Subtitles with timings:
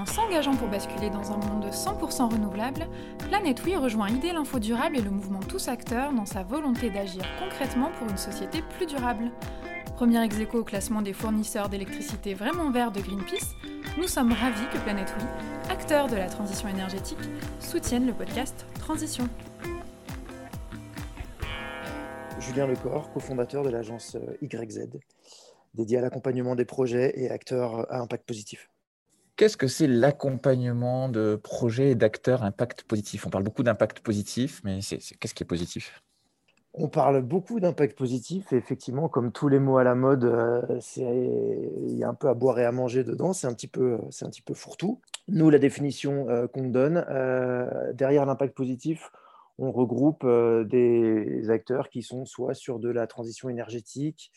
[0.00, 2.86] En s'engageant pour basculer dans un monde 100% renouvelable,
[3.28, 7.22] Planète Oui rejoint idée l'Info Durable et le mouvement Tous Acteurs dans sa volonté d'agir
[7.38, 9.30] concrètement pour une société plus durable.
[9.96, 13.54] Premier ex au classement des fournisseurs d'électricité vraiment verts de Greenpeace,
[13.98, 15.24] nous sommes ravis que Planète Oui,
[15.70, 17.18] acteur de la transition énergétique,
[17.58, 19.28] soutienne le podcast Transition.
[22.38, 24.88] Julien Lecor, cofondateur de l'agence euh, YZ,
[25.74, 28.70] dédiée à l'accompagnement des projets et acteurs à impact positif.
[29.40, 33.26] Qu'est-ce que c'est l'accompagnement de projets et d'acteurs impact positif?
[33.26, 36.02] On parle beaucoup d'impact positif, mais qu'est-ce qui est positif?
[36.74, 40.60] On parle beaucoup d'impact positif et effectivement, comme tous les mots à la mode, euh,
[40.98, 43.98] il y a un peu à boire et à manger dedans, c'est un petit peu,
[44.44, 45.00] peu fourre-tout.
[45.28, 47.02] Nous, la définition euh, qu'on donne,
[47.94, 49.10] derrière l'impact positif,
[49.60, 50.26] on regroupe
[50.66, 54.32] des acteurs qui sont soit sur de la transition énergétique,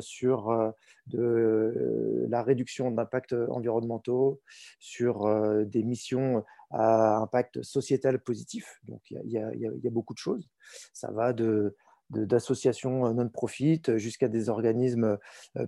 [0.00, 0.72] sur
[1.06, 4.40] de la réduction d'impacts environnementaux,
[4.80, 5.28] sur
[5.66, 8.80] des missions à impact sociétal positif.
[8.84, 10.48] Donc il y, y, a beaucoup de choses.
[10.92, 11.76] Ça va de
[12.10, 15.18] d'associations non-profit jusqu'à des organismes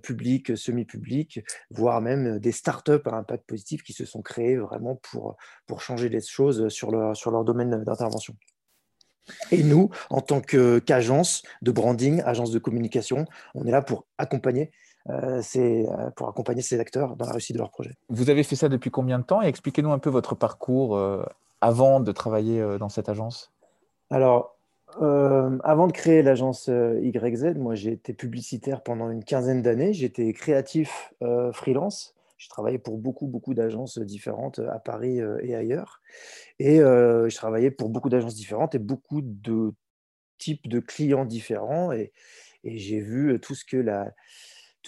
[0.02, 5.36] publics, semi-publics, voire même des startups à impact positif qui se sont créés vraiment pour,
[5.66, 8.34] pour changer les choses sur leur, sur leur domaine d'intervention.
[9.50, 14.70] Et nous, en tant qu'agence de branding, agence de communication, on est là pour accompagner
[15.42, 15.86] ces,
[16.16, 17.94] pour accompagner ces acteurs dans la réussite de leur projet.
[18.08, 19.42] Vous avez fait ça depuis combien de temps?
[19.42, 20.98] Et expliquez-nous un peu votre parcours
[21.60, 23.52] avant de travailler dans cette agence.
[24.10, 24.57] Alors,
[25.00, 29.92] euh, avant de créer l'agence euh, YZ, moi j'ai été publicitaire pendant une quinzaine d'années.
[29.92, 32.14] J'étais créatif euh, freelance.
[32.38, 36.00] J'ai travaillé pour beaucoup, beaucoup d'agences différentes à Paris et ailleurs.
[36.60, 39.72] Et je travaillais pour beaucoup d'agences différentes et beaucoup de
[40.38, 41.90] types de clients différents.
[41.90, 42.12] et
[42.62, 44.14] j'ai vu tout ce que la,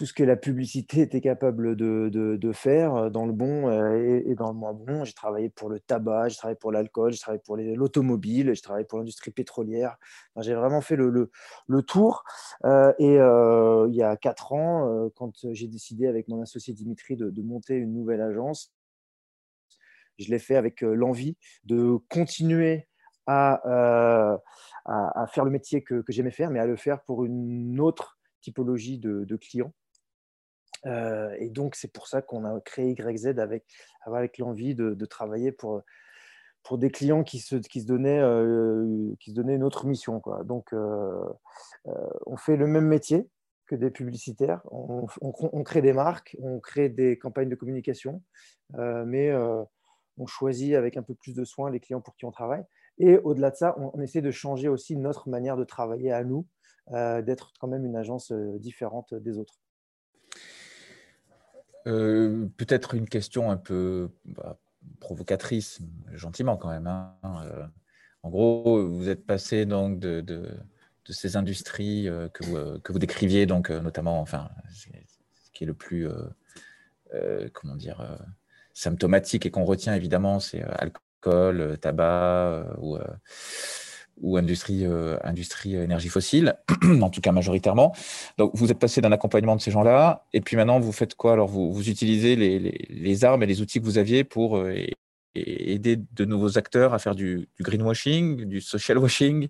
[0.01, 4.35] tout ce que la publicité était capable de, faire euh, dans le bon euh, et,
[4.35, 5.05] dans le moins bon.
[5.05, 8.87] J'ai travaillé pour le tabac, j'ai travaillé pour l'alcool, j'ai travaillé pour l'automobile, j'ai travaillé
[8.87, 9.99] pour l'industrie pétrolière.
[10.39, 11.31] j'ai vraiment fait le,
[11.87, 12.25] tour.
[12.65, 13.17] Euh, et
[13.91, 17.93] il y a quatre ans, quand j'ai décidé avec mon associé Dimitri de, monter une
[17.93, 18.73] nouvelle agence,
[20.19, 22.89] je l'ai fait avec l'envie de continuer
[23.27, 24.41] à,
[24.87, 28.99] à, faire le métier que, j'aimais faire, mais à le faire pour une autre typologie
[28.99, 29.75] de clients.
[30.87, 33.65] Euh, et donc, c'est pour ça qu'on a créé YZ avec,
[34.03, 35.83] avec l'envie de, travailler pour,
[36.63, 40.23] pour des clients qui se, qui se, donnaient, euh, qui se donnaient une autre mission.
[40.45, 41.23] Donc, euh,
[42.27, 43.29] on fait le même métier
[43.67, 44.63] que des publicitaires.
[44.71, 45.07] On,
[45.63, 48.23] crée des marques, on crée des campagnes de communication,
[48.77, 49.33] mais
[50.19, 52.65] on choisit avec un peu plus de soin les clients pour qui on travaille.
[52.99, 56.47] Et au-delà de ça, on, essaie de changer aussi notre manière de travailler à nous,
[56.91, 59.61] d'être quand même une agence différente des autres.
[61.87, 64.59] Euh, peut-être une question un peu bah,
[65.01, 65.81] provocatrice,
[66.13, 66.87] gentiment quand même.
[66.87, 67.65] Hein, euh,
[68.23, 70.49] en gros, vous êtes passé donc de,
[71.09, 74.87] ces industries euh, que, vous, que vous décriviez, donc notamment, enfin, ce
[75.53, 76.09] qui est le plus,
[77.53, 78.19] comment dire,
[78.75, 82.99] symptomatique et qu'on retient évidemment, c'est alcool, tabac ou
[84.21, 86.57] ou industrie, euh, industrie énergie fossile,
[87.01, 87.95] en tout cas majoritairement.
[88.39, 91.33] Donc, vous êtes passé d'un accompagnement de ces gens-là, et puis maintenant, vous faites quoi?
[91.33, 94.75] Alors, vous, vous utilisez les, les, armes et les outils que vous aviez pour euh,
[95.35, 99.49] aider de nouveaux acteurs à faire du, greenwashing, du social washing.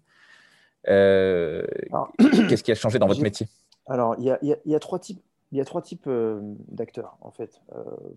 [0.89, 1.63] Euh,
[2.49, 3.47] qu'est-ce qui a changé dans votre métier?
[3.87, 5.21] Alors, il y a, y a, trois types.
[5.53, 6.09] Il y a trois types
[6.69, 7.61] d'acteurs, en fait,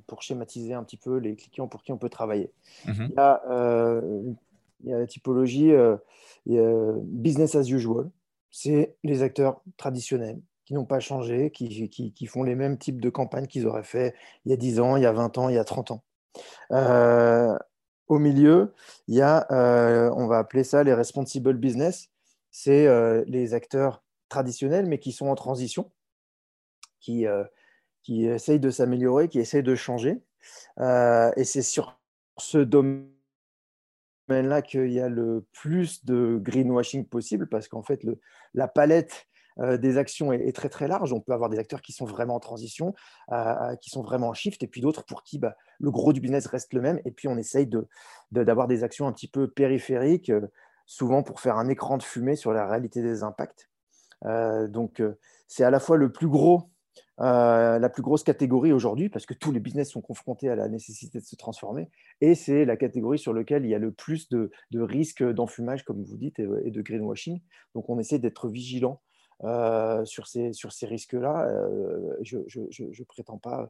[0.05, 2.51] pour schématiser un petit peu les clients pour qui on peut travailler.
[2.85, 3.07] Mm-hmm.
[3.09, 3.41] Il y a
[4.83, 5.71] il y a la typologie
[6.49, 8.09] euh, business as usual.
[8.51, 13.09] C'est les acteurs traditionnels qui n'ont pas changé, qui, qui, font les mêmes types de
[13.09, 15.55] campagnes qu'ils auraient fait il y a 10 ans, il y a 20 ans, il
[15.55, 16.03] y a 30 ans.
[16.71, 17.57] Euh,
[18.07, 18.73] au milieu,
[19.07, 22.09] il y a, euh, on va appeler ça les responsible business.
[22.51, 22.87] C'est
[23.25, 25.89] les acteurs traditionnels, mais qui sont en transition,
[26.99, 27.25] qui,
[28.03, 30.21] qui essayent de s'améliorer, qui essayent de changer.
[30.79, 31.99] et c'est sur
[32.37, 33.09] ce domaine
[34.29, 38.01] là qu'il y a le plus de greenwashing possible parce qu'en fait,
[38.53, 39.27] la palette
[39.59, 41.13] euh, des actions est, très très large.
[41.13, 42.93] On peut avoir des acteurs qui sont vraiment en transition,
[43.31, 46.21] euh, qui sont vraiment en shift, et puis d'autres pour qui bah, le gros du
[46.21, 46.99] business reste le même.
[47.05, 47.69] Et puis on essaye
[48.31, 50.47] d'avoir de, des actions un petit peu périphériques, euh,
[50.85, 53.69] souvent pour faire un écran de fumée sur la réalité des impacts.
[54.69, 55.01] donc
[55.47, 56.69] c'est à la fois le plus gros
[57.21, 60.67] euh, la plus grosse catégorie aujourd'hui, parce que tous les business sont confrontés à la
[60.67, 61.89] nécessité de se transformer,
[62.21, 66.03] et c'est la catégorie sur laquelle il y a le plus de, risques d'enfumage, comme
[66.03, 67.39] vous dites, et, de greenwashing.
[67.75, 69.01] Donc on essaie d'être vigilant
[70.05, 71.47] sur ces, sur ces risques-là.
[72.23, 73.69] je ne prétends pas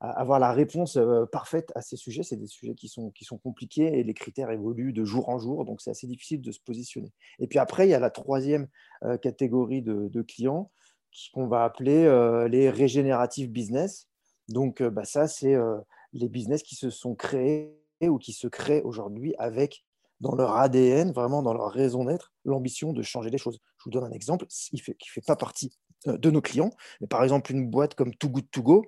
[0.00, 0.98] avoir la réponse
[1.30, 2.24] parfaite à ces sujets.
[2.24, 5.80] C'est des sujets qui sont, compliqués et les critères évoluent de jour en jour, donc
[5.80, 7.12] c'est assez difficile de se positionner.
[7.38, 8.66] Et puis après, il y a la troisième
[9.22, 10.72] catégorie de clients
[11.32, 12.04] qu'on va appeler
[12.50, 14.08] les régénératifs business.
[14.48, 15.56] Donc, bah, ça, c'est
[16.12, 19.84] les business qui se sont créés ou qui se créent aujourd'hui avec
[20.20, 23.58] dans leur ADN, vraiment dans leur raison d'être, l'ambition de changer les choses.
[23.78, 25.72] Je vous donne un exemple qui ne fait, fait pas partie
[26.06, 26.70] de nos clients,
[27.00, 28.86] mais par exemple une boîte comme Too Good To Go,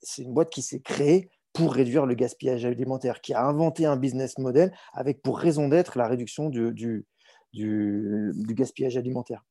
[0.00, 3.96] c'est une boîte qui s'est créée pour réduire le gaspillage alimentaire, qui a inventé un
[3.96, 7.06] business model avec pour raison d'être la réduction du, du,
[7.52, 9.44] du, du gaspillage alimentaire.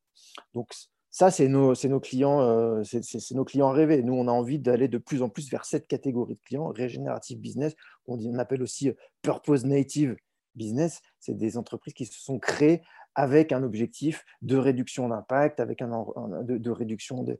[0.54, 0.68] Donc
[1.18, 4.04] ça, c'est nos, clients, euh, c'est nos clients rêvés.
[4.04, 7.40] Nous, on a envie d'aller de plus en plus vers cette catégorie de clients, Regenerative
[7.40, 7.74] Business,
[8.06, 8.92] on, on appelle aussi euh,
[9.22, 10.14] Purpose Native
[10.54, 11.00] Business.
[11.18, 12.82] C'est des entreprises qui se sont créées
[13.16, 16.06] avec un objectif de réduction d'impact, avec un,
[16.44, 17.36] de, réduction de,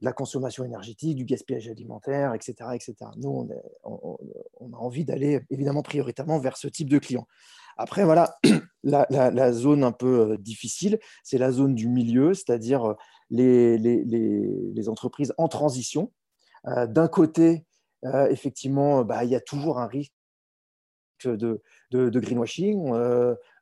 [0.00, 2.54] la consommation énergétique, du gaspillage alimentaire, etc.
[2.74, 2.94] etc.
[3.16, 3.48] Nous,
[3.82, 4.18] on,
[4.60, 7.26] on a envie d'aller évidemment prioritairement vers ce type de clients.
[7.76, 8.36] Après, voilà,
[8.82, 12.94] la, zone un peu euh, difficile, c'est la zone du milieu, c'est-à-dire euh,
[13.30, 16.12] les, entreprises en transition.
[16.66, 17.64] Euh, d'un côté,
[18.30, 20.12] effectivement, bah, il y a toujours un risque
[21.24, 22.92] de, greenwashing,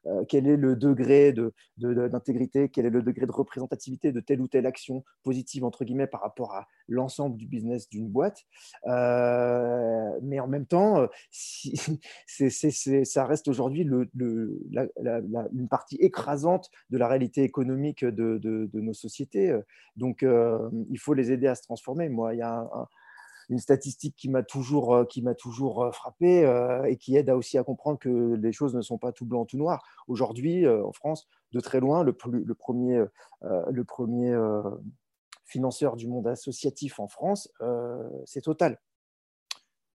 [0.07, 1.35] euh, quel est le degré
[1.77, 5.85] d'intégrité, de, quel est le degré de représentativité de telle ou telle action positive, entre
[5.85, 8.45] guillemets, par rapport à l'ensemble du business d'une boîte.
[8.87, 11.75] Euh, mais en même temps, si,
[13.05, 19.59] ça reste aujourd'hui une partie écrasante de la réalité économique de, nos sociétés.
[19.97, 22.09] Donc, il faut les aider à se transformer.
[22.09, 22.69] Moi, il y a
[23.51, 27.65] une statistique qui m'a toujours, euh, toujours euh, frappé euh, et qui aide aussi à
[27.65, 29.85] comprendre que les choses ne sont pas tout blanc, tout noir.
[30.07, 33.05] Aujourd'hui, en France, de très loin, le, le premier,
[33.43, 34.37] le premier
[35.45, 37.53] financeur du monde associatif en France,
[38.25, 38.79] c'est Total.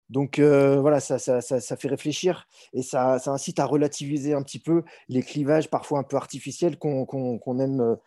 [0.10, 4.84] Donc voilà, ça, ça, ça, fait réfléchir et ça, incite à relativiser un petit peu
[5.10, 7.98] les clivages parfois un peu artificiels qu'on aime,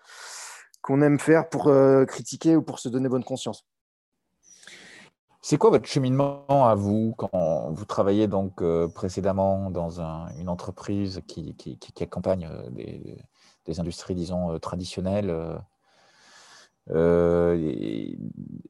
[0.82, 1.70] qu'on aime faire pour
[2.06, 3.66] critiquer ou pour se donner bonne conscience.
[5.40, 11.22] C'est quoi votre cheminement à vous quand vous travaillez donc euh, précédemment dans une entreprise
[11.28, 11.54] qui,
[12.00, 12.68] accompagne euh,
[13.64, 15.32] des, industries, disons, euh, traditionnelles,
[16.88, 18.18] de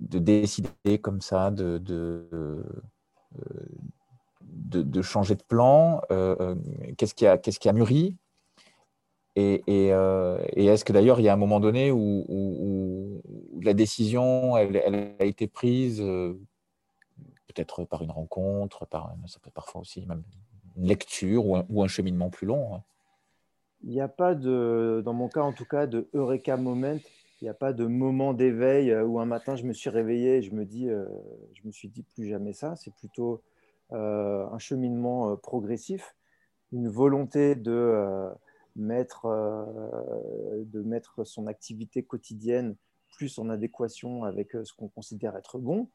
[0.01, 1.81] décider comme ça de,
[5.03, 6.03] changer de plan
[6.99, 7.27] Qu'est-ce qui,
[7.69, 8.17] a, mûri?
[9.37, 13.23] Et, est-ce que d'ailleurs il y a un moment donné où,
[13.63, 16.03] la décision a été prise
[17.59, 20.23] peut-être par une rencontre, par, ça peut parfois aussi même
[20.77, 22.75] une lecture ou un, ou un cheminement plus long.
[22.75, 22.83] Hein.
[23.83, 26.99] Il n'y a pas de, dans mon cas en tout cas, de eureka moment.
[27.41, 30.39] Il n'y a pas de moment d'éveil euh, où un matin je me suis réveillé
[30.39, 31.07] et je me dis, euh,
[31.53, 32.77] je me suis dit plus jamais ça.
[32.77, 33.43] C'est plutôt
[33.93, 36.15] euh, un cheminement progressif,
[36.73, 38.29] une volonté de
[38.77, 39.27] mettre,
[40.55, 42.77] de mettre son activité quotidienne
[43.13, 45.89] plus en adéquation avec ce qu'on considère être bon,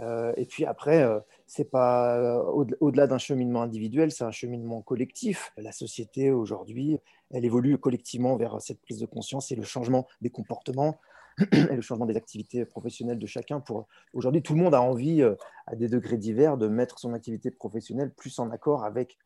[0.00, 2.42] euh, et puis après, euh, c'est pas euh,
[2.80, 5.52] au-delà d'un cheminement individuel, c'est un cheminement collectif.
[5.56, 6.98] La société aujourd'hui,
[7.30, 10.96] elle évolue collectivement vers cette prise de conscience et le changement des comportements
[11.52, 13.60] et le changement des activités professionnelles de chacun.
[13.60, 15.22] Pour aujourd'hui, tout le monde a envie,
[15.66, 19.18] à des degrés divers, de mettre son activité professionnelle plus en accord avec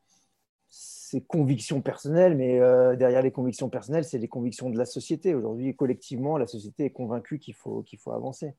[0.69, 2.59] ses convictions personnelles, mais
[2.97, 5.35] derrière les convictions personnelles, c'est les convictions de la société.
[5.35, 8.55] Aujourd'hui, collectivement, la société est convaincue qu'il faut, qu'il faut avancer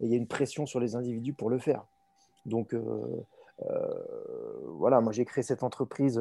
[0.00, 1.84] et il y a une pression sur les individus pour le faire.
[2.46, 3.24] Donc, euh,
[3.62, 3.88] euh,
[4.64, 6.18] voilà, moi j'ai créé cette entreprise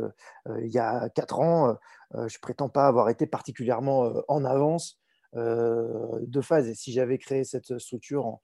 [0.48, 1.78] euh, il y a quatre ans.
[2.14, 5.00] je ne prétends pas avoir été particulièrement en avance
[5.34, 6.68] de phase.
[6.68, 8.40] Et si j'avais créé cette structure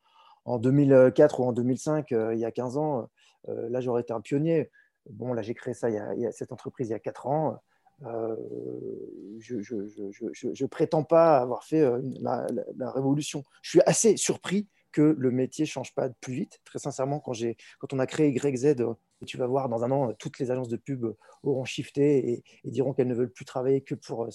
[0.46, 3.10] en, 2004 ou en 2005, il y a 15 ans,
[3.48, 4.72] là j'aurais été un pionnier.
[5.10, 5.90] Bon, là j'ai créé ça,
[6.32, 7.60] cette entreprise il y a quatre ans.
[8.02, 11.84] je ne prétends pas avoir fait
[12.22, 13.44] la, révolution.
[13.64, 16.62] Je suis assez surpris que le métier change pas plus vite.
[16.64, 17.34] Très sincèrement, quand,
[17.80, 18.94] quand on a créé YZ, euh,
[19.26, 22.42] tu vas voir dans un an, euh, toutes les agences de pub euh, auront shifté
[22.64, 24.30] et, diront qu'elles ne veulent plus travailler que pour,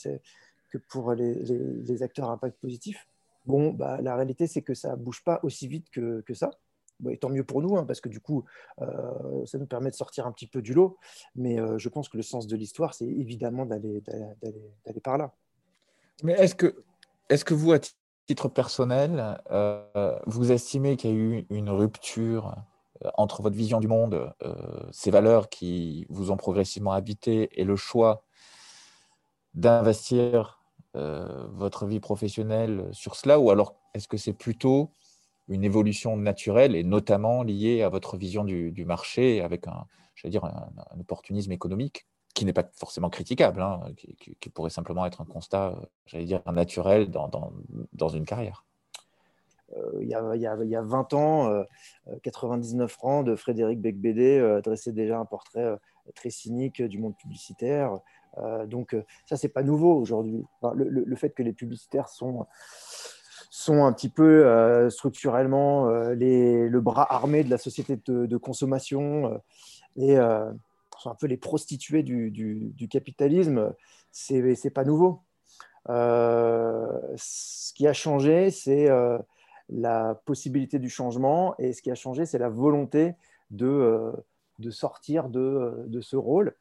[0.71, 3.09] que pour les, acteurs à impact positif.
[3.47, 6.51] Bon, bah, la réalité, c'est que ça bouge pas aussi vite que, que ça.
[7.09, 8.45] et tant mieux pour nous, hein, parce que du coup,
[9.47, 10.99] ça nous permet de sortir un petit peu du lot.
[11.35, 14.03] Mais je pense que le sens de l'histoire, c'est évidemment d'aller
[15.03, 15.35] par là.
[16.23, 16.85] Mais est-ce que,
[17.31, 17.79] est que vous, à
[18.27, 22.55] titre personnel, euh, vous estimez qu'il y a eu une rupture
[23.05, 24.55] euh, entre votre vision du monde, euh,
[24.93, 28.25] ces valeurs qui vous ont progressivement habité et le choix
[29.55, 30.59] d'investir
[30.95, 33.39] votre vie professionnelle sur cela?
[33.39, 34.93] Ou alors est-ce que c'est plutôt
[35.47, 39.87] une évolution naturelle et notamment liée à votre vision du, marché avec un,
[40.25, 42.07] dire, un, opportunisme économique?
[42.35, 45.75] Qui n'est pas forcément critiquable, hein, qui, pourrait simplement être un constat,
[46.07, 48.65] j'allais dire, naturel dans, une carrière.
[49.77, 51.65] Euh, il, y a, il, y a, il, y a, 20 ans,
[52.23, 55.77] 99 euh, francs de Frédéric Becbédé euh, dressait déjà un portrait
[56.15, 57.99] très cynique du monde publicitaire.
[58.67, 58.97] donc
[59.27, 60.45] ça, c'est pas nouveau aujourd'hui.
[60.75, 67.45] le, fait que les publicitaires sont un petit peu euh, structurellement euh, le bras armé
[67.45, 69.39] de la société de, consommation euh,
[69.97, 70.17] et
[71.01, 73.75] sont un peu les prostituées du, du, capitalisme,
[74.11, 75.23] c'est pas nouveau.
[75.87, 78.89] ce qui a changé, c'est
[79.69, 83.15] la possibilité du changement et ce qui a changé, c'est la volonté
[83.51, 84.13] de,
[84.59, 86.55] de sortir de, de, ce rôle.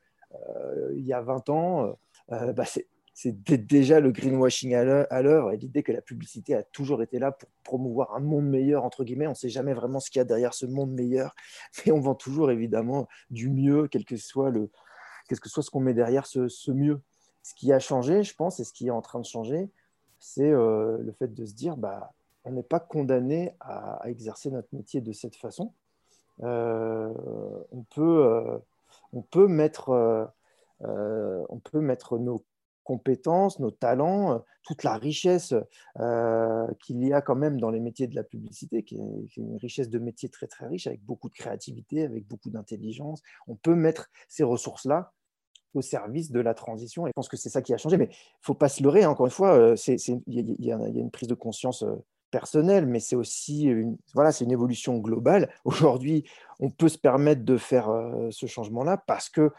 [0.96, 1.98] il y a 20 ans,
[2.30, 2.66] bah,
[3.22, 3.34] c'est
[3.66, 7.50] déjà le greenwashing à l'heure et l'idée que la publicité a toujours été là pour
[7.66, 9.28] promouvoir un monde meilleur, entre guillemets.
[9.28, 11.36] On ne sait jamais vraiment ce qu'il y a derrière ce monde meilleur,
[11.86, 14.72] mais on vend toujours évidemment du mieux, quel que soit, le,
[15.28, 17.02] quest que soit ce qu'on met derrière ce, mieux.
[17.44, 19.70] Ce qui a changé, je pense, et ce qui est en train de changer,
[20.22, 22.14] c'est euh, le fait de se dire bah,
[22.46, 25.74] on n'est pas condamné à, exercer notre métier de cette façon.
[26.44, 27.14] Euh,
[27.74, 28.58] on, peut, euh,
[29.12, 30.32] on, peut mettre,
[30.80, 32.46] on peut mettre nos
[32.90, 35.54] compétences, nos talents, euh, toute la richesse
[36.00, 39.58] euh, qu'il y a quand même dans les métiers de la publicité, qui est, une
[39.58, 43.22] richesse de métiers très très riche, avec beaucoup de créativité, avec beaucoup d'intelligence.
[43.48, 45.14] On peut mettre ces ressources-là
[45.76, 47.06] au service de la transition.
[47.06, 47.98] Et je pense que c'est ça qui a changé.
[47.98, 49.76] Mais il ne faut pas se leurrer, hein, encore une fois, euh,
[50.26, 51.86] il y, a une prise de conscience
[52.32, 55.54] personnelle, mais c'est aussi une, voilà, une évolution globale.
[55.64, 56.28] Aujourd'hui,
[56.60, 57.88] on peut se permettre de faire
[58.32, 59.52] ce changement-là parce que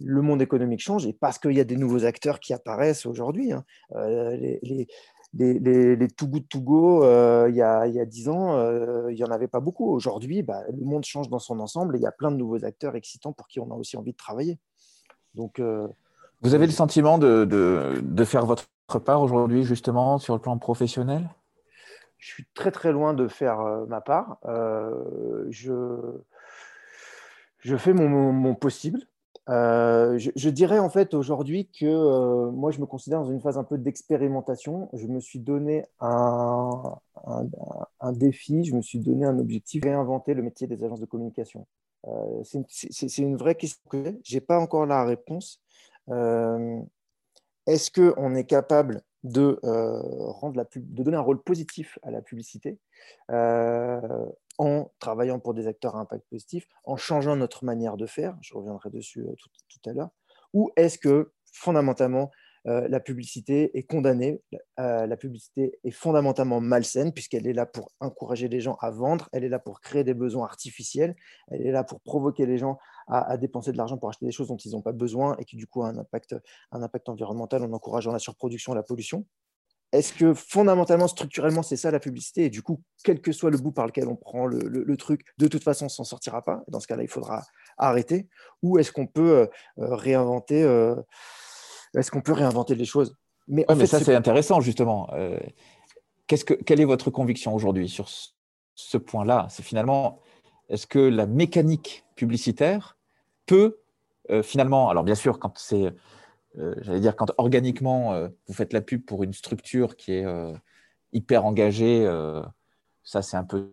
[0.00, 3.52] le monde économique change et parce qu'il y a des nouveaux acteurs qui apparaissent aujourd'hui.
[3.52, 3.64] Hein.
[3.94, 4.88] Euh, les, les,
[5.58, 8.56] les, les, Too Good To Go, euh, il, y a, il y a 10 ans,
[8.56, 9.90] euh, il n'y en avait pas beaucoup.
[9.90, 12.64] Aujourd'hui, bah, le monde change dans son ensemble et il y a plein de nouveaux
[12.64, 14.58] acteurs excitants pour qui on a aussi envie de travailler.
[15.34, 15.60] Donc,
[16.40, 18.66] Vous avez le sentiment de, de, de faire votre
[19.04, 21.28] part aujourd'hui, justement, sur le plan professionnel?
[22.16, 24.38] Je suis très très loin de faire ma part.
[25.50, 25.72] je,
[27.58, 29.00] je fais mon, mon possible.
[29.48, 33.58] Euh, je, dirais en fait aujourd'hui que euh, moi je me considère dans une phase
[33.58, 34.88] un peu d'expérimentation.
[34.92, 36.98] Je me suis donné un,
[38.12, 41.66] défi, je me suis donné un objectif, réinventer le métier des agences de communication.
[42.08, 44.40] Euh, c'est une vraie question que j'ai.
[44.40, 45.62] pas encore la réponse.
[47.66, 52.78] Est-ce qu'on est capable de, rendre de donner un rôle positif à la publicité?
[54.58, 58.54] En travaillant pour des acteurs à impact positif, en changeant notre manière de faire, je
[58.54, 59.34] reviendrai dessus euh,
[59.68, 60.10] tout, à l'heure,
[60.52, 62.30] ou est-ce que fondamentalement
[62.66, 64.42] euh, la publicité est condamnée,
[64.80, 69.28] euh, la publicité est fondamentalement malsaine puisqu'elle est là pour encourager les gens à vendre,
[69.32, 71.14] elle est là pour créer des besoins artificiels,
[71.48, 74.48] elle est là pour provoquer les gens à, dépenser de l'argent pour acheter des choses
[74.48, 76.34] dont ils n'ont pas besoin et qui du coup ont un impact,
[76.72, 79.24] un impact environnemental en encourageant la surproduction, la pollution?
[79.92, 82.46] Est-ce que fondamentalement, structurellement, c'est ça la publicité?
[82.46, 85.46] Et du coup, quel que soit le bout par lequel on prend le, truc, de
[85.46, 86.62] toute façon, on s'en sortira pas.
[86.68, 87.44] Dans ce cas-là, il faudra
[87.78, 88.28] arrêter.
[88.62, 89.46] Ou est-ce qu'on peut euh,
[89.78, 90.96] euh, réinventer euh,
[91.96, 93.16] Est-ce qu'on peut réinventer les choses?
[93.48, 95.08] Mais, mais ça, c'est intéressant justement.
[96.26, 98.08] que, quelle est votre conviction aujourd'hui sur
[98.74, 99.46] ce point-là?
[99.50, 100.20] C'est finalement,
[100.68, 102.98] est-ce que la mécanique publicitaire
[103.46, 103.78] peut
[104.42, 105.94] finalement, alors bien sûr, quand c'est
[106.56, 110.54] j'allais dire, quand organiquement, euh, vous faites la pub pour une structure qui est euh,
[111.12, 112.06] hyper engagée,
[113.04, 113.70] ça, c'est un, peu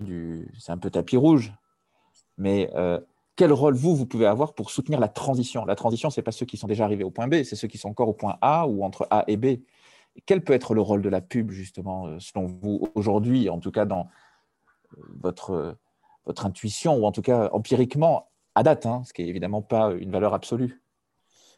[0.68, 1.54] un peu tapis rouge.
[2.38, 2.70] Mais
[3.36, 5.66] quel rôle, vous, vous pouvez avoir pour soutenir la transition?
[5.66, 7.68] La transition, ce n'est pas ceux qui sont déjà arrivés au point B, c'est ceux
[7.68, 9.62] qui sont encore au point A ou entre A et B.
[10.26, 13.86] quel peut être le rôle de la pub, justement, selon vous, aujourd'hui, en tout cas
[13.86, 14.08] dans
[15.10, 15.76] votre,
[16.26, 19.92] votre intuition, ou en tout cas empiriquement, à date, hein, ce qui n'est évidemment pas
[19.94, 20.83] une valeur absolue?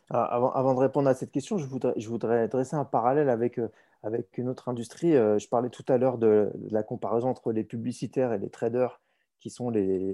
[0.09, 1.65] Avant, de répondre à cette question, je
[2.07, 3.69] voudrais, dresser un parallèle avec, euh,
[4.03, 5.15] avec une autre industrie.
[5.15, 9.01] Euh, je parlais tout à l'heure de, la comparaison entre les publicitaires et les traders,
[9.39, 10.13] qui sont les,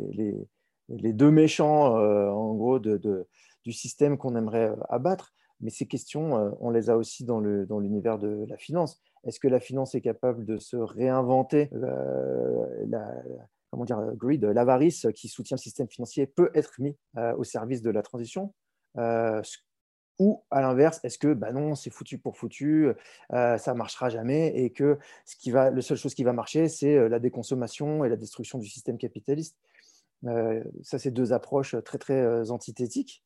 [0.88, 5.33] les, deux méchants, euh, en gros, du système qu'on aimerait abattre.
[5.60, 9.00] Mais ces questions, on les a aussi dans l'univers dans de la finance.
[9.24, 13.13] Est-ce que la finance est capable de se réinventer la,
[13.69, 16.98] comment dire, greed, l'avarice qui soutient le système financier peut être mis
[17.38, 18.55] au service de la transition?
[20.22, 22.90] Ou à l'inverse, est-ce que bah non, c'est foutu pour foutu,
[23.34, 26.32] euh, ça ne marchera jamais et que ce qui va, la seule chose qui va
[26.32, 29.58] marcher, c'est euh, la déconsommation et la destruction du système capitaliste
[30.28, 33.24] euh, Ça, c'est deux approches très, très antithétiques.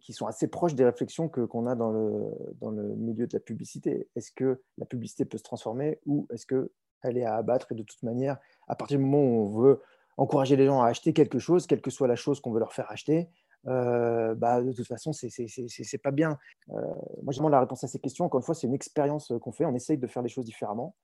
[0.00, 3.40] qui sont assez proches des réflexions qu'on a dans le, dans le milieu de la
[3.40, 4.06] publicité.
[4.14, 7.82] Est-ce que la publicité peut se transformer ou est-ce qu'elle est à abattre Et de
[7.82, 9.82] toute manière, à partir du moment où on veut
[10.16, 12.72] encourager les gens à acheter quelque chose, quelle que soit la chose qu'on veut leur
[12.72, 13.28] faire acheter,
[13.66, 16.38] euh, bah, de toute façon, c'est pas bien.
[16.70, 16.80] Euh,
[17.22, 18.24] moi, j'ai la réponse à ces questions.
[18.24, 19.64] Encore une fois, c'est une expérience qu'on fait.
[19.64, 20.94] On essaye de faire les choses différemment.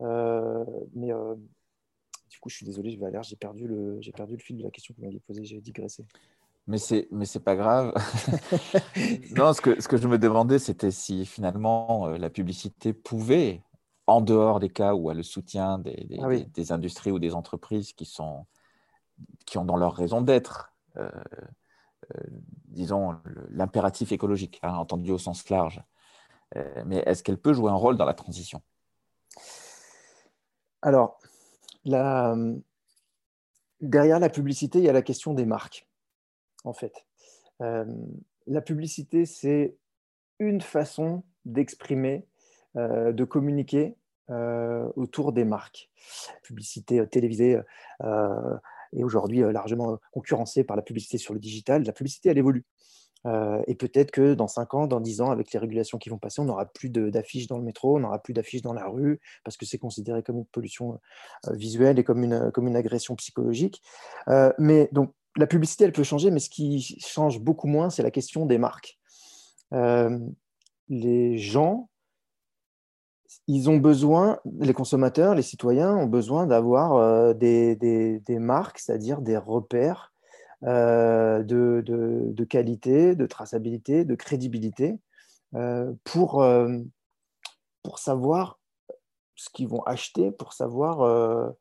[0.00, 0.64] Euh,
[0.94, 1.10] mais
[2.30, 3.18] du coup, je suis désolé, je vais aller.
[3.22, 5.44] J'ai perdu, le, perdu le fil de la question que vous m'aviez posée.
[5.44, 6.04] J'ai digressé.
[6.68, 7.92] Mais c'est mais c'est pas grave.
[9.36, 13.64] non, ce que ce que je me demandais, c'était si finalement la publicité pouvait,
[14.06, 17.34] en dehors des cas où elle le soutient des, des, ah des, industries ou des
[17.34, 18.46] entreprises qui sont
[19.44, 21.10] qui ont dans leur raison d'être euh,
[22.68, 23.16] disons,
[23.50, 25.82] l'impératif écologique, hein, entendu au sens large.
[26.56, 28.62] Euh, mais est-ce qu'elle peut jouer un rôle dans la transition?
[30.82, 31.18] Alors,
[33.80, 35.86] derrière la publicité, il y a la question des marques,
[36.64, 37.06] en fait.
[37.60, 37.84] Euh,
[38.46, 39.76] la publicité, c'est
[40.38, 42.26] une façon d'exprimer,
[42.74, 43.96] de communiquer
[44.28, 45.90] autour des marques.
[46.42, 47.60] Publicité télévisée,
[48.92, 51.84] est aujourd'hui euh, largement concurrencée par la publicité sur le digital.
[51.84, 52.64] La publicité, elle évolue.
[53.24, 56.18] Euh, et peut-être que dans 5 ans, dans 10 ans, avec les régulations qui vont
[56.18, 59.20] passer, on n'aura plus d'affiches dans le métro, on n'aura plus d'affiches dans la rue,
[59.44, 60.98] parce que c'est considéré comme une pollution
[61.46, 63.80] euh, visuelle et comme une, comme une agression psychologique.
[64.58, 68.10] mais donc, la publicité, elle peut changer, mais ce qui change beaucoup moins, c'est la
[68.10, 68.98] question des marques.
[70.88, 71.88] les gens
[73.46, 79.36] ils ont besoin, les consommateurs, les citoyens ont besoin d'avoir euh, des, marques, c'est-à-dire des
[79.36, 80.12] repères
[80.64, 84.98] euh, de, qualité, de traçabilité, de crédibilité,
[85.54, 86.44] euh, pour,
[87.82, 88.58] pour savoir
[89.34, 91.54] ce qu'ils vont acheter, pour savoir,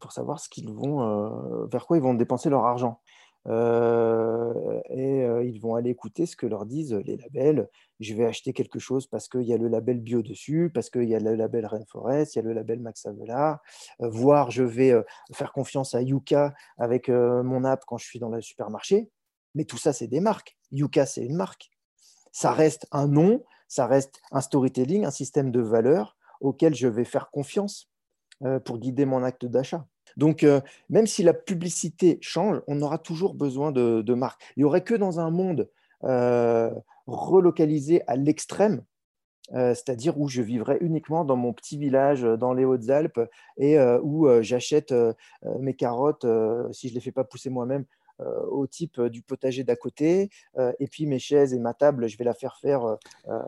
[0.00, 3.00] pour savoir ce qu'ils vont, vers quoi ils vont dépenser leur argent.
[3.48, 7.68] Euh, et euh, ils vont aller écouter ce que leur disent les labels.
[7.98, 11.08] Je vais acheter quelque chose parce qu'il y a le label bio dessus, parce qu'il
[11.08, 13.60] y a le label Rainforest, il y a le label Max Havelaar.
[14.02, 14.92] Euh, voire, je vais
[15.32, 19.10] faire confiance à Yuka avec mon app quand je suis dans le supermarché.
[19.54, 20.56] Mais tout ça, c'est des marques.
[20.70, 21.70] Yuka, c'est une marque.
[22.32, 27.04] Ça reste un nom, ça reste un storytelling, un système de valeurs auquel je vais
[27.04, 27.90] faire confiance
[28.64, 29.86] pour guider mon acte d'achat.
[30.16, 34.42] Donc, euh, même si la publicité change, on aura toujours besoin de, marques.
[34.56, 35.68] Il n'y aurait que dans un monde
[36.04, 36.70] euh,
[37.06, 38.82] relocalisé à l'extrême,
[39.54, 43.20] euh, c'est-à-dire où je vivrais uniquement dans mon petit village dans les Hautes-Alpes
[43.56, 44.94] et où j'achète
[45.58, 46.26] mes carottes,
[46.72, 47.84] si je ne les fais pas pousser moi-même,
[48.50, 50.30] au type euh, du potager d'à côté.
[50.58, 52.96] Euh, et puis mes chaises et ma table, je vais la faire faire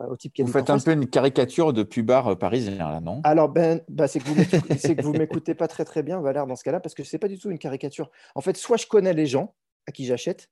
[0.09, 3.21] au type qui Vous faites un peu une caricature de pubard parisien, là, non?
[3.23, 6.79] Alors, ben, bah, c'est que vous m'écoutez pas très très bien, Valère, dans ce cas-là,
[6.79, 8.09] parce que ce n'est pas du tout une caricature.
[8.35, 9.53] En fait, soit je connais les gens
[9.87, 10.49] à qui j'achète,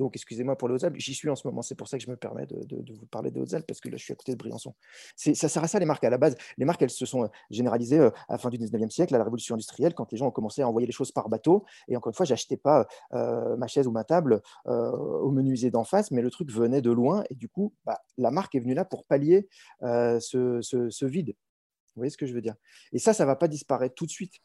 [0.00, 1.60] donc, excusez-moi pour les Hautes-Alpes, j'y suis en ce moment.
[1.60, 3.98] C'est pour ça que je me permets de, vous parler des Hautes-Alpes, parce que là,
[3.98, 4.74] je suis à côté de Briançon.
[5.14, 6.02] Ça sert à ça, les marques.
[6.04, 8.56] À la base, les marques, elles se sont euh, généralisées euh, à la fin du
[8.56, 11.12] 19e siècle, à la révolution industrielle, quand les gens ont commencé à envoyer les choses
[11.12, 11.66] par bateau.
[11.86, 15.84] Et encore une fois, j'achetais pas euh, ma chaise ou ma table au menuisier d'en
[15.84, 17.22] face, mais le truc venait de loin.
[17.28, 19.48] Et du coup, bah, la marque est venue là pour pallier
[19.82, 21.34] ce, vide.
[21.94, 22.54] Vous voyez ce que je veux dire?
[22.94, 24.40] Et ça, ça ne va pas disparaître tout de suite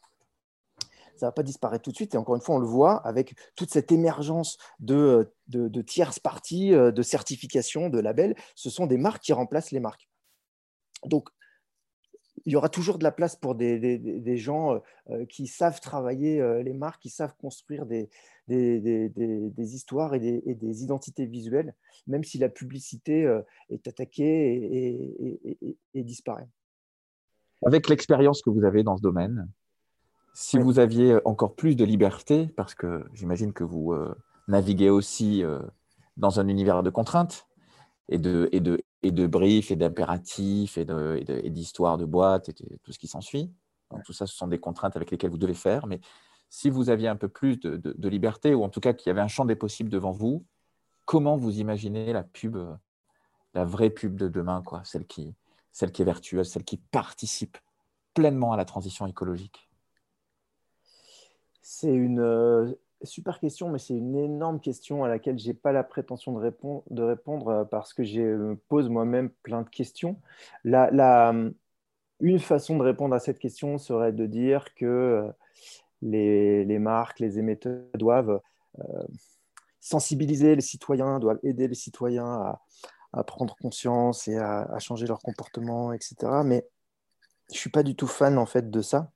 [1.18, 2.16] ça ne va pas disparaître tout de suite.
[2.16, 6.74] Et encore une fois, on le voit avec toute cette émergence de, de, tierces parties,
[6.74, 8.36] euh, de certification, de labels.
[8.56, 10.10] Ce sont des marques qui remplacent les marques.
[11.06, 11.30] Donc,
[12.46, 15.80] il y aura toujours de la place pour des, des, gens euh, euh, qui savent
[15.80, 18.10] travailler les marques, qui savent construire des,
[18.48, 21.74] des histoires et, des, identités visuelles,
[22.08, 25.40] même si la publicité est attaquée
[25.94, 26.48] et disparaît.
[27.66, 29.48] Avec l'expérience que vous avez dans ce domaine,
[30.36, 34.14] si vous aviez encore plus de liberté, parce que j'imagine que vous euh,
[34.50, 35.62] naviguez aussi euh,
[36.18, 37.48] dans un univers de contraintes
[38.10, 43.50] et de, briefs et d'impératifs et d'histoires de, boîtes et tout ce qui s'ensuit.
[44.04, 45.88] Tout ça, ce sont des contraintes avec lesquelles vous devez faire.
[45.88, 46.02] Mais
[46.50, 49.12] si vous aviez un peu plus de, de liberté, ou en tout cas qu'il y
[49.12, 50.44] avait un champ des possibles devant vous,
[51.06, 52.58] comment vous imaginez la pub,
[53.54, 55.34] la vraie pub de demain, quoi, celle, qui,
[55.72, 57.58] celle qui est vertueuse, celle qui participe
[58.14, 59.70] pleinement à la transition écologique?
[61.68, 65.72] C'est une euh, super question, mais c'est une énorme question à laquelle je n'ai pas
[65.72, 66.38] la prétention de,
[67.02, 70.22] répondre, euh, parce que je me pose moi-même plein de questions.
[70.64, 75.32] Une façon de répondre à cette question serait de dire que euh,
[76.04, 78.40] les, marques, les émetteurs doivent
[79.80, 82.60] sensibiliser les citoyens, doivent aider les citoyens
[83.12, 86.16] à, prendre conscience et à, à, changer leur comportement, etc.
[86.46, 86.68] Mais
[87.50, 89.10] je ne suis pas du tout fan en fait de ça.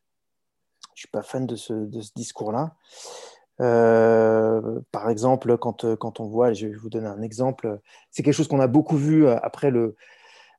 [1.00, 1.74] Je suis pas fan de ce,
[2.14, 2.76] discours-là.
[3.58, 7.80] par exemple, quand, quand on voit, je vais vous donner un exemple,
[8.12, 9.72] c'est quelque chose qu'on a beaucoup vu après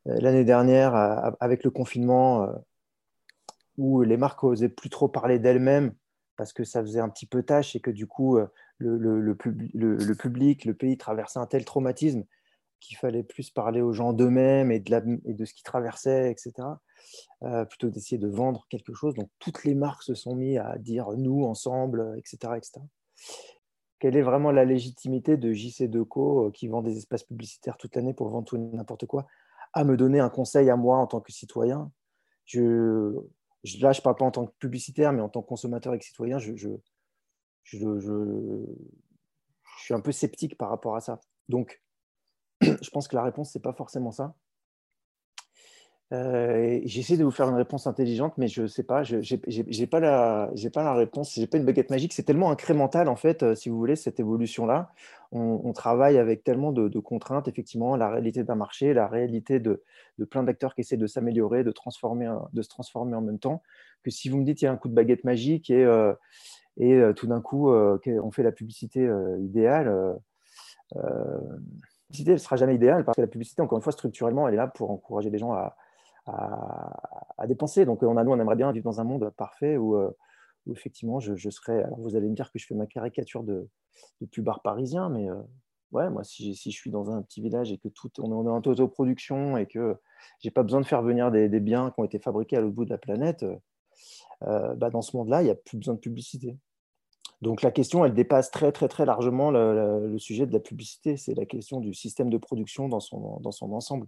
[0.07, 0.95] l'année dernière
[1.41, 2.49] avec le confinement
[3.77, 5.93] où les marques n'osaient plus trop parler d'elles-mêmes
[6.41, 8.47] parce que ça faisait un petit peu tâche et que du coup, euh,
[8.79, 12.25] le, le, public, le pays traversait un tel traumatisme
[12.81, 16.53] qu'il fallait plus parler aux gens d'eux-mêmes et, de ce qu'ils traversaient, etc.,
[17.43, 19.15] euh, plutôt d'essayer de vendre quelque chose.
[19.15, 22.55] Donc, toutes les marques se sont mises à dire nous, ensemble, etc..
[23.99, 27.95] Quelle est vraiment la légitimité de JC Deco euh, qui vend des espaces publicitaires toute
[27.95, 29.27] l'année pour vendre tout n'importe quoi
[29.73, 31.93] à me donner un conseil à moi en tant que citoyen?
[32.47, 33.15] Je,
[33.81, 35.99] là, je ne parle pas en tant que publicitaire, mais en tant que consommateur et
[35.99, 36.71] que citoyen, je, je,
[37.63, 38.65] je,
[39.79, 41.21] suis un peu sceptique par rapport à ça.
[41.49, 41.81] Donc,
[42.83, 44.35] je pense que la réponse, ce n'est pas forcément ça.
[46.13, 49.87] Euh, J'essaie de vous faire une réponse intelligente, mais je ne sais pas, je n'ai
[49.87, 52.13] pas, la, pas la réponse, pas une baguette magique.
[52.13, 54.93] C'est tellement incrémental, en fait, euh, si vous voulez, cette évolution-là.
[55.33, 59.85] On, travaille avec tellement de, contraintes, effectivement, la réalité d'un marché, la réalité de,
[60.19, 63.63] de plein d'acteurs qui essaient de s'améliorer, de, de se transformer en même temps,
[64.03, 66.13] que si vous me dites qu'il y a un coup de baguette magique et, euh,
[66.79, 70.19] et tout d'un coup, on fait la publicité idéale,
[72.11, 74.59] publicité ne sera jamais idéale parce que la publicité, encore une fois, structurellement, elle est
[74.59, 77.85] là pour encourager les gens à dépenser.
[77.85, 80.11] Donc, on a, nous, on aimerait bien vivre dans un monde parfait où, euh,
[80.71, 81.83] effectivement, je, serais.
[81.83, 83.69] Alors, vous allez me dire que je fais ma caricature de,
[84.21, 85.41] de pubard parisien, mais euh,
[85.93, 88.51] ouais, moi, si, si, je suis dans un petit village et que tout, on est
[88.51, 89.97] en autoproduction et que
[90.41, 92.85] j'ai pas besoin de faire venir des, biens qui ont été fabriqués à l'autre bout
[92.85, 93.45] de la planète,
[94.43, 96.59] euh, bah, dans ce monde-là, il n'y a plus besoin de publicité.
[97.43, 101.17] Donc la question, elle dépasse très très très largement le, sujet de la publicité.
[101.17, 104.07] C'est la question du système de production dans son, dans son ensemble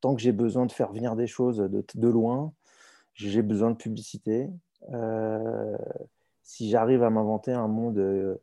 [0.00, 2.52] tant que j'ai besoin de faire venir des choses de, loin,
[3.14, 4.48] j'ai besoin de publicité.
[4.92, 5.76] Euh,
[6.42, 8.36] si j'arrive à m'inventer un monde, euh,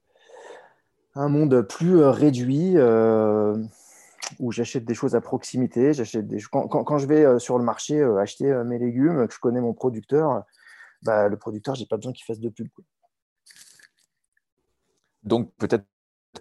[1.16, 2.76] un monde plus euh, réduit,
[4.40, 8.02] où j'achète des choses à proximité, j'achète des quand, quand, je vais sur le marché
[8.02, 10.44] acheter mes légumes, que je connais mon producteur,
[11.04, 12.68] bah, le producteur, j'ai pas besoin qu'il fasse de pub.
[15.24, 15.86] Donc peut-être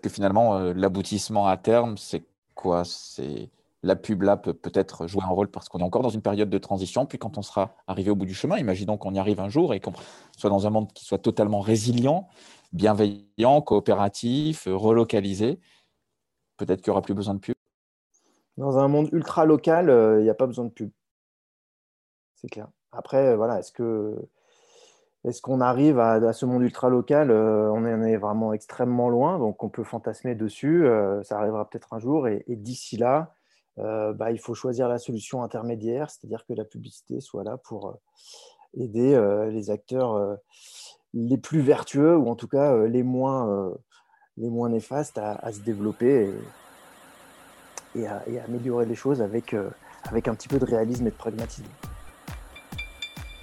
[0.03, 2.85] que finalement, l'aboutissement à terme, c'est quoi?
[2.85, 3.51] C'est
[3.83, 6.49] la pub là peut peut-être jouer un rôle parce qu'on est encore dans une période
[6.49, 7.05] de transition.
[7.07, 9.75] Puis quand on sera arrivé au bout du chemin, imaginons qu'on y arrive un jour
[9.75, 9.93] et qu'on
[10.37, 12.29] soit dans un monde qui soit totalement résilient,
[12.73, 15.59] bienveillant, coopératif, relocalisé,
[16.57, 17.55] peut-être qu'il n'y aura plus besoin de pub.
[18.57, 20.91] Dans un monde ultra local, euh, il n'y a pas besoin de pub.
[22.37, 22.69] C'est clair.
[22.93, 24.17] Après, euh, voilà, est-ce que
[25.25, 29.39] est-ce qu'on arrive à, ce monde ultra local euh, On en est vraiment extrêmement loin,
[29.39, 30.87] donc on peut fantasmer dessus.
[31.23, 32.29] ça arrivera peut-être un jour.
[32.29, 33.35] et d'ici là,
[33.79, 37.89] euh, bah, il faut choisir la solution intermédiaire, c'est-à-dire que la publicité soit là pour
[37.89, 37.93] euh,
[38.75, 40.39] aider euh, les acteurs
[41.15, 43.77] les plus vertueux, ou en tout cas les moins,
[44.37, 46.31] néfastes, à, se développer
[47.95, 51.69] et, à, améliorer les choses avec un petit peu de réalisme et de pragmatisme.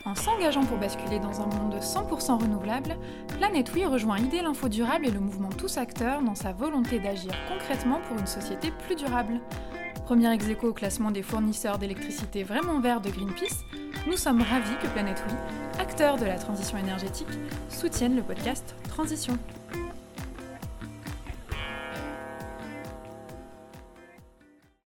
[0.10, 2.98] En s'engageant pour basculer dans un monde 100% renouvelable,
[3.38, 7.32] Planète Oui rejoint Idée l'Info Durable et le mouvement Tous Acteurs dans sa volonté d'agir
[7.48, 9.40] concrètement pour une société plus durable.
[10.06, 13.64] Premier ex au classement des fournisseurs d'électricité vraiment verts de Greenpeace,
[14.08, 15.36] nous sommes ravis que Planète Oui,
[15.80, 17.28] acteur de la transition énergétique,
[17.70, 19.38] soutienne le podcast Transition.